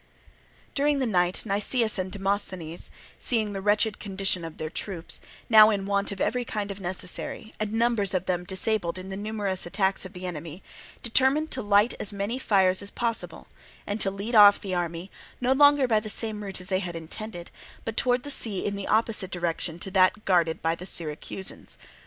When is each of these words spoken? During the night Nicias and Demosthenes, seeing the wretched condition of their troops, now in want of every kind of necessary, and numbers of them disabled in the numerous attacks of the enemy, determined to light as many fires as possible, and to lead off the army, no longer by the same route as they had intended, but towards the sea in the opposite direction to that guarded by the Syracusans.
During 0.73 0.97
the 0.97 1.05
night 1.05 1.45
Nicias 1.45 1.99
and 1.99 2.11
Demosthenes, 2.11 2.89
seeing 3.19 3.53
the 3.53 3.61
wretched 3.61 3.99
condition 3.99 4.43
of 4.43 4.57
their 4.57 4.71
troops, 4.71 5.21
now 5.47 5.69
in 5.69 5.85
want 5.85 6.11
of 6.11 6.19
every 6.19 6.43
kind 6.43 6.71
of 6.71 6.81
necessary, 6.81 7.53
and 7.59 7.71
numbers 7.71 8.15
of 8.15 8.25
them 8.25 8.43
disabled 8.43 8.97
in 8.97 9.09
the 9.09 9.15
numerous 9.15 9.67
attacks 9.67 10.03
of 10.03 10.13
the 10.13 10.25
enemy, 10.25 10.63
determined 11.03 11.51
to 11.51 11.61
light 11.61 11.93
as 11.99 12.11
many 12.11 12.39
fires 12.39 12.81
as 12.81 12.89
possible, 12.89 13.45
and 13.85 14.01
to 14.01 14.09
lead 14.09 14.33
off 14.33 14.59
the 14.59 14.73
army, 14.73 15.11
no 15.39 15.51
longer 15.53 15.87
by 15.87 15.99
the 15.99 16.09
same 16.09 16.43
route 16.43 16.59
as 16.59 16.69
they 16.69 16.79
had 16.79 16.95
intended, 16.95 17.51
but 17.85 17.95
towards 17.95 18.23
the 18.23 18.31
sea 18.31 18.65
in 18.65 18.75
the 18.75 18.87
opposite 18.87 19.29
direction 19.29 19.77
to 19.77 19.91
that 19.91 20.25
guarded 20.25 20.63
by 20.63 20.73
the 20.73 20.87
Syracusans. 20.87 21.77